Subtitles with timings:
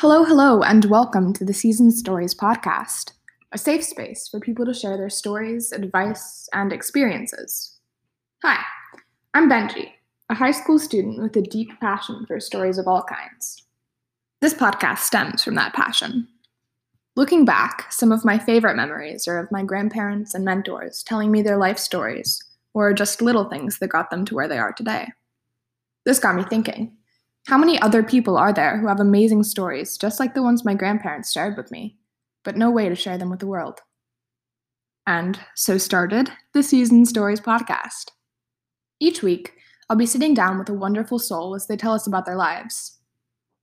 [0.00, 3.14] Hello, hello, and welcome to the Season Stories podcast,
[3.50, 7.76] a safe space for people to share their stories, advice, and experiences.
[8.44, 8.62] Hi,
[9.34, 9.90] I'm Benji,
[10.30, 13.64] a high school student with a deep passion for stories of all kinds.
[14.40, 16.28] This podcast stems from that passion.
[17.16, 21.42] Looking back, some of my favorite memories are of my grandparents and mentors telling me
[21.42, 22.40] their life stories,
[22.72, 25.08] or just little things that got them to where they are today.
[26.04, 26.97] This got me thinking
[27.48, 30.74] how many other people are there who have amazing stories, just like the ones my
[30.74, 31.96] grandparents shared with me,
[32.44, 33.80] but no way to share them with the world?
[35.06, 38.10] And so started the Season Stories podcast.
[39.00, 39.54] Each week,
[39.88, 42.98] I'll be sitting down with a wonderful soul as they tell us about their lives.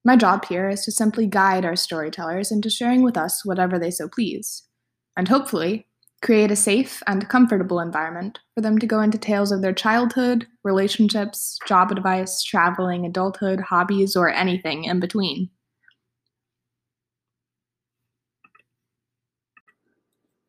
[0.03, 3.91] My job here is to simply guide our storytellers into sharing with us whatever they
[3.91, 4.63] so please,
[5.15, 5.85] and hopefully
[6.25, 10.47] create a safe and comfortable environment for them to go into tales of their childhood,
[10.63, 15.47] relationships, job advice, traveling, adulthood, hobbies, or anything in between.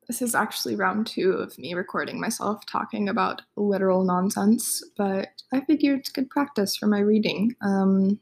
[0.07, 5.61] This is actually round two of me recording myself talking about literal nonsense, but I
[5.61, 7.55] figure it's good practice for my reading.
[7.61, 8.19] Um,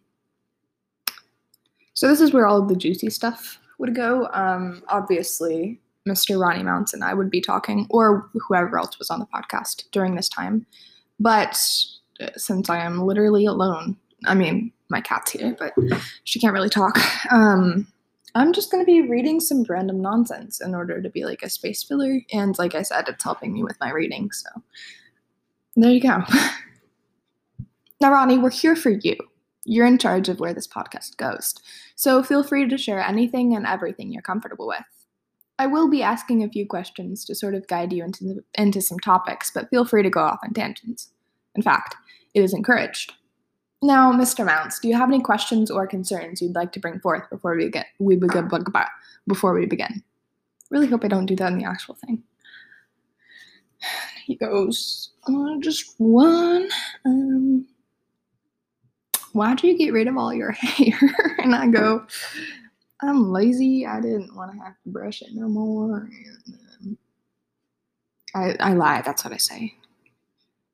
[1.93, 4.29] so, this is where all of the juicy stuff would go.
[4.33, 6.41] Um, obviously, Mr.
[6.41, 10.15] Ronnie Mounts and I would be talking, or whoever else was on the podcast during
[10.15, 10.67] this time.
[11.19, 11.59] But
[12.21, 15.73] uh, since I am literally alone, I mean, my cat's here, but
[16.25, 16.99] she can't really talk.
[17.33, 17.87] Um,
[18.35, 21.51] I'm just going to be reading some random nonsense in order to be like a
[21.51, 22.21] space filler.
[22.33, 24.31] And like I said, it's helping me with my reading.
[24.33, 24.49] So
[25.77, 26.23] there you go.
[28.01, 29.17] now, Ronnie, we're here for you.
[29.65, 31.55] You're in charge of where this podcast goes.
[31.95, 34.85] So feel free to share anything and everything you're comfortable with.
[35.59, 38.99] I will be asking a few questions to sort of guide you into, into some
[38.99, 41.11] topics, but feel free to go off on tangents.
[41.55, 41.95] In fact,
[42.35, 43.15] it is encouraged.
[43.83, 44.45] Now, Mr.
[44.45, 47.69] Mounts, do you have any questions or concerns you'd like to bring forth before we
[47.69, 48.49] get we begin
[49.29, 50.03] before we begin?
[50.71, 52.23] Really hope I don't do that in the actual thing.
[54.25, 56.69] He goes, uh, just one.
[57.05, 57.67] Um,
[59.33, 60.99] why do you get rid of all your hair?
[61.39, 62.07] and I go,
[63.09, 63.87] I'm lazy.
[63.87, 66.09] I didn't want to have to brush it no more.
[66.47, 66.99] And, um,
[68.35, 69.03] I, I lie.
[69.03, 69.75] That's what I say.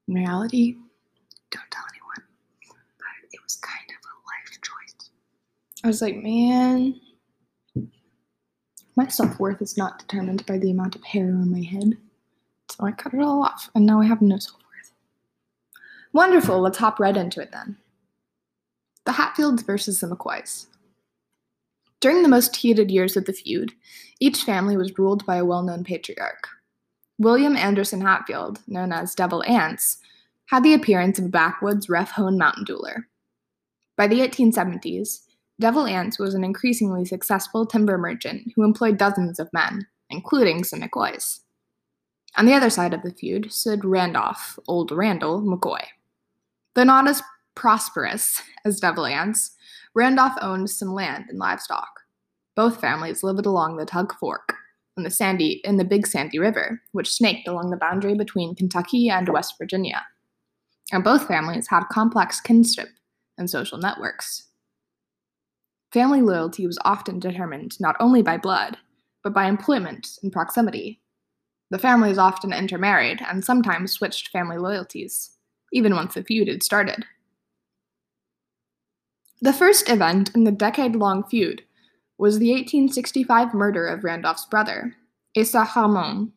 [0.08, 0.74] In reality,
[1.50, 2.26] don't tell anyone.
[2.98, 5.10] But it was kind of a life choice.
[5.84, 7.00] I was like, man,
[8.96, 11.96] my self worth is not determined by the amount of hair on my head.
[12.70, 14.92] So I cut it all off, and now I have no self worth.
[16.12, 16.60] Wonderful.
[16.60, 17.76] Let's hop right into it then.
[19.06, 20.66] The Hatfields versus the McCoys.
[22.00, 23.72] During the most heated years of the feud,
[24.20, 26.48] each family was ruled by a well known patriarch.
[27.18, 29.98] William Anderson Hatfield, known as Devil Anse,
[30.46, 33.04] had the appearance of a backwoods, rough honed mountain dueler.
[33.96, 35.26] By the 1870s,
[35.60, 40.80] Devil Anse was an increasingly successful timber merchant who employed dozens of men, including some
[40.80, 41.40] McCoys.
[42.36, 45.82] On the other side of the feud stood Randolph, old Randall, McCoy.
[46.74, 47.22] Though not as
[47.54, 49.50] prosperous as Devil Anse,
[49.94, 51.88] Randolph owned some land and livestock.
[52.54, 54.54] Both families lived along the Tug Fork
[54.96, 59.08] in the Sandy in the Big Sandy River, which snaked along the boundary between Kentucky
[59.08, 60.04] and West Virginia.
[60.92, 62.88] And both families had complex kinship
[63.38, 64.48] and social networks.
[65.92, 68.76] Family loyalty was often determined not only by blood,
[69.24, 71.00] but by employment and proximity.
[71.70, 75.30] The families often intermarried and sometimes switched family loyalties,
[75.72, 77.04] even once the feud had started.
[79.42, 81.62] The first event in the decade long feud
[82.18, 84.96] was the 1865 murder of Randolph's brother,
[85.34, 86.32] Asa Harmon.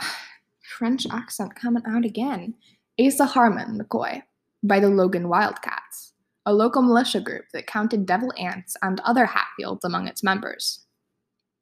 [0.62, 2.54] French accent coming out again.
[3.00, 4.22] Asa Harmon McCoy
[4.62, 6.12] by the Logan Wildcats,
[6.46, 10.84] a local militia group that counted Devil Anse and other Hatfields among its members.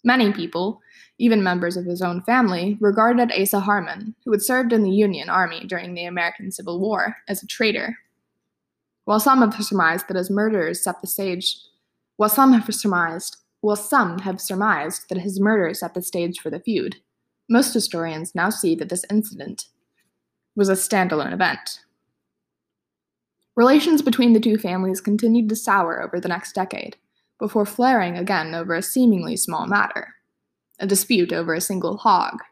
[0.04, 0.82] Many people,
[1.18, 5.30] even members of his own family, regarded Asa Harmon, who had served in the Union
[5.30, 7.96] Army during the American Civil War, as a traitor
[9.06, 11.56] while some have surmised that his murders set the stage,
[12.16, 16.50] while some have surmised, while some have surmised that his murder set the stage for
[16.50, 16.96] the feud,
[17.48, 19.66] most historians now see that this incident
[20.56, 21.80] was a standalone event.
[23.54, 26.96] Relations between the two families continued to sour over the next decade,
[27.38, 30.14] before flaring again over a seemingly small matter
[30.78, 32.42] a dispute over a single hog.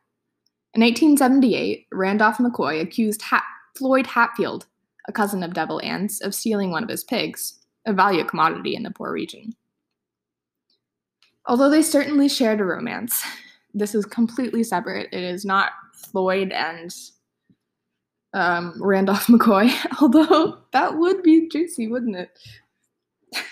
[0.72, 3.44] In 1878, Randolph McCoy accused Hat-
[3.76, 4.64] Floyd Hatfield
[5.06, 8.82] a cousin of Devil Anse, of stealing one of his pigs, a valued commodity in
[8.82, 9.54] the poor region.
[11.46, 13.22] Although they certainly shared a romance,
[13.74, 15.08] this is completely separate.
[15.12, 16.94] It is not Floyd and
[18.32, 22.38] um, Randolph McCoy, although that would be juicy, wouldn't it?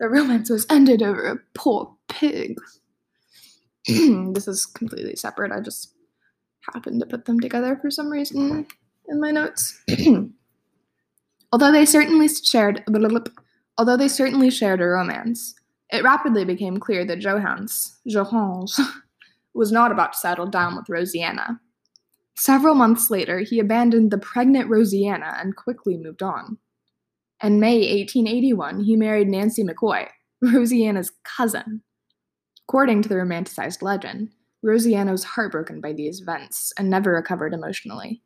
[0.00, 2.58] The romance was ended over a poor pig.
[3.86, 5.52] this is completely separate.
[5.52, 5.94] I just
[6.72, 8.66] happened to put them together for some reason
[9.08, 9.80] in my notes.
[11.54, 12.82] although they certainly shared
[13.78, 15.54] although they certainly shared a romance,
[15.92, 18.80] it rapidly became clear that Johannes, Johannes
[19.54, 21.60] was not about to settle down with Roseanna.
[22.34, 26.58] Several months later, he abandoned the pregnant Roseanna and quickly moved on.
[27.40, 30.08] In May 1881, he married Nancy McCoy,
[30.42, 31.82] Roseanna's cousin.
[32.68, 34.30] According to the romanticized legend,
[34.64, 38.22] Roseanna was heartbroken by these events and never recovered emotionally.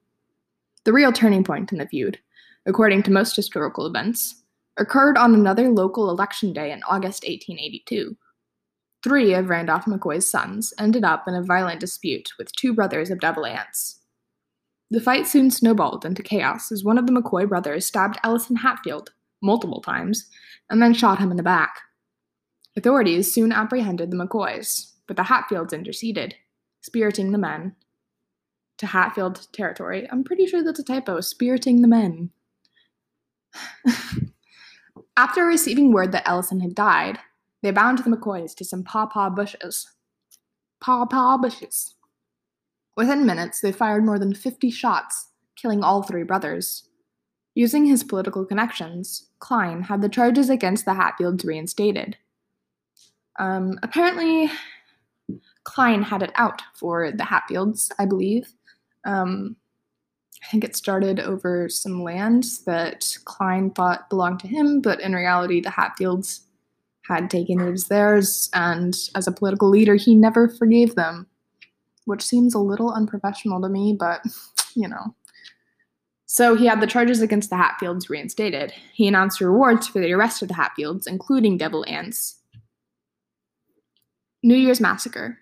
[0.84, 2.18] The real turning point in the feud,
[2.68, 4.42] according to most historical events,
[4.76, 8.16] occurred on another local election day in August 1882.
[9.02, 13.20] Three of Randolph McCoy's sons ended up in a violent dispute with two brothers of
[13.20, 14.00] Devil Anse.
[14.90, 19.12] The fight soon snowballed into chaos as one of the McCoy brothers stabbed Ellison Hatfield
[19.42, 20.28] multiple times
[20.70, 21.80] and then shot him in the back.
[22.76, 26.34] Authorities soon apprehended the McCoys, but the Hatfields interceded,
[26.82, 27.76] spiriting the men
[28.78, 30.08] to Hatfield territory.
[30.10, 32.30] I'm pretty sure that's a typo, spiriting the men.
[35.16, 37.18] After receiving word that Ellison had died,
[37.62, 39.88] they bound the McCoys to some pawpaw bushes.
[40.80, 41.96] Pawpaw bushes.
[42.96, 46.88] Within minutes, they fired more than 50 shots, killing all three brothers.
[47.54, 52.16] Using his political connections, Cline had the charges against the Hatfields reinstated.
[53.38, 54.50] Um, apparently,
[55.64, 58.52] Cline had it out for the Hatfields, I believe.
[59.04, 59.56] Um,
[60.42, 65.14] I think it started over some land that Cline thought belonged to him, but in
[65.14, 66.42] reality, the Hatfields
[67.06, 71.26] had taken it as theirs, and as a political leader, he never forgave them,
[72.04, 74.24] which seems a little unprofessional to me, but
[74.74, 75.14] you know.
[76.26, 78.74] So he had the charges against the Hatfields reinstated.
[78.92, 82.36] He announced rewards for the arrest of the Hatfields, including Devil Anse.
[84.42, 85.38] New Year's Massacre.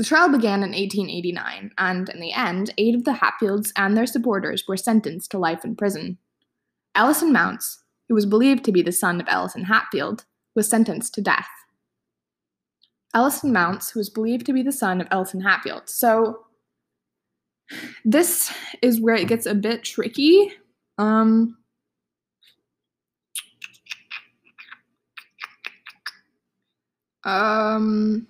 [0.00, 4.06] The trial began in 1889, and in the end, eight of the Hatfields and their
[4.06, 6.16] supporters were sentenced to life in prison.
[6.94, 10.24] Ellison Mounts, who was believed to be the son of Ellison Hatfield,
[10.56, 11.50] was sentenced to death.
[13.14, 15.82] Ellison Mounts, who was believed to be the son of Ellison Hatfield.
[15.90, 16.46] So,
[18.02, 18.50] this
[18.80, 20.50] is where it gets a bit tricky.
[20.96, 21.58] Um,
[27.24, 28.26] um,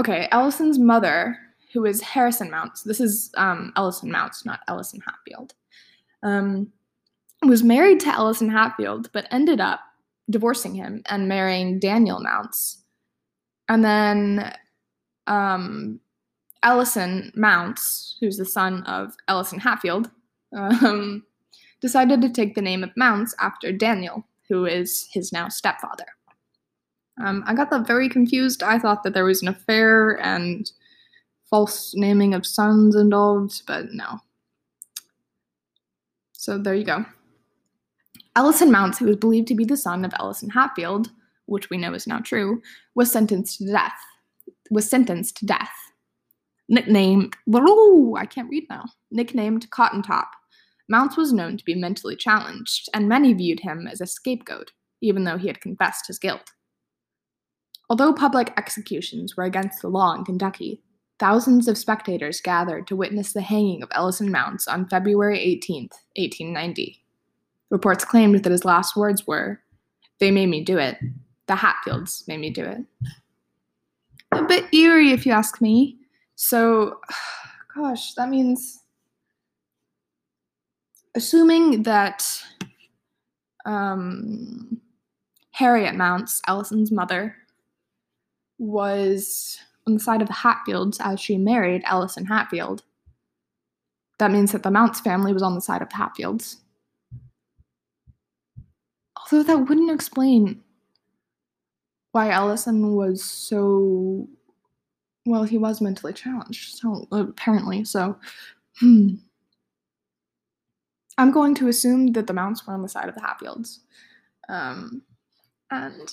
[0.00, 1.38] okay, Ellison's mother,
[1.74, 5.54] who is Harrison Mounts, this is um, Ellison Mounts, not Ellison Hatfield,
[6.22, 6.72] um,
[7.46, 9.80] was married to Ellison Hatfield, but ended up
[10.30, 12.82] divorcing him and marrying Daniel Mounts.
[13.68, 14.54] And then
[15.26, 16.00] um,
[16.62, 20.10] Ellison Mounts, who's the son of Ellison Hatfield,
[20.56, 21.24] um,
[21.80, 26.06] decided to take the name of Mounts after Daniel, who is his now stepfather.
[27.22, 28.62] Um, I got that very confused.
[28.62, 30.70] I thought that there was an affair and
[31.48, 34.18] false naming of sons involved, but no.
[36.32, 37.04] So there you go.
[38.36, 41.10] Ellison Mounts, who was believed to be the son of Ellison Hatfield,
[41.46, 42.62] which we know is now true,
[42.94, 43.98] was sentenced to death.
[44.70, 45.72] Was sentenced to death.
[46.68, 48.84] Nicknamed, I can't read now.
[49.10, 50.30] Nicknamed Cotton Top,
[50.90, 55.22] Mounts was known to be mentally challenged, and many viewed him as a scapegoat, even
[55.22, 56.52] though he had confessed his guilt.
[57.90, 60.80] Although public executions were against the law in Kentucky,
[61.18, 65.82] thousands of spectators gathered to witness the hanging of Ellison Mounts on February 18,
[66.14, 67.02] 1890.
[67.68, 69.60] Reports claimed that his last words were,
[70.20, 70.98] They made me do it.
[71.46, 72.78] The Hatfields made me do it.
[74.32, 75.98] A bit eerie, if you ask me.
[76.36, 77.00] So,
[77.74, 78.84] gosh, that means
[81.16, 82.24] assuming that
[83.66, 84.80] um,
[85.50, 87.34] Harriet Mounts, Ellison's mother,
[88.60, 92.82] was on the side of the Hatfields as she married Ellison Hatfield.
[94.18, 96.58] That means that the Mounts family was on the side of the Hatfields.
[99.16, 100.62] Although that wouldn't explain
[102.12, 104.28] why Ellison was so
[105.26, 108.18] well, he was mentally challenged, so apparently, so
[108.78, 109.16] hmm.
[111.18, 113.80] I'm going to assume that the Mounts were on the side of the Hatfields.
[114.48, 115.02] Um,
[115.70, 116.08] and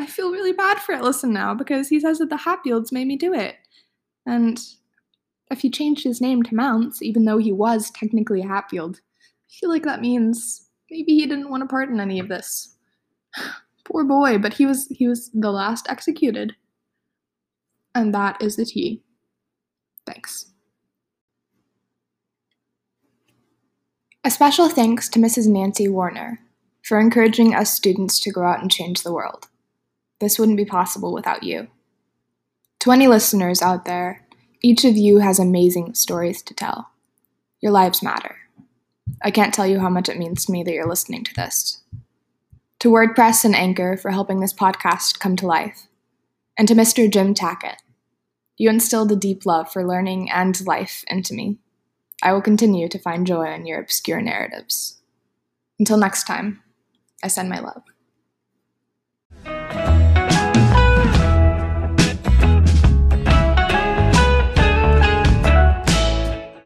[0.00, 3.16] I feel really bad for Ellison now because he says that the Hatfields made me
[3.16, 3.56] do it.
[4.24, 4.58] And
[5.50, 9.52] if he changed his name to Mounts, even though he was technically a Hatfield, I
[9.60, 12.76] feel like that means maybe he didn't want to pardon any of this.
[13.84, 16.56] Poor boy, but he was he was the last executed.
[17.94, 19.02] And that is the tea.
[20.06, 20.46] Thanks.
[24.24, 25.46] A special thanks to Mrs.
[25.46, 26.40] Nancy Warner,
[26.82, 29.49] for encouraging us students to go out and change the world.
[30.20, 31.68] This wouldn't be possible without you.
[32.80, 34.26] To any listeners out there,
[34.62, 36.90] each of you has amazing stories to tell.
[37.60, 38.36] Your lives matter.
[39.22, 41.82] I can't tell you how much it means to me that you're listening to this.
[42.80, 45.88] To WordPress and Anchor for helping this podcast come to life.
[46.56, 47.10] And to Mr.
[47.10, 47.76] Jim Tackett.
[48.56, 51.58] You instilled a deep love for learning and life into me.
[52.22, 55.00] I will continue to find joy in your obscure narratives.
[55.78, 56.62] Until next time,
[57.22, 57.82] I send my love.